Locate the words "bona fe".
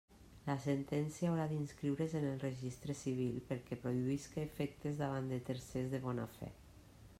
6.11-6.53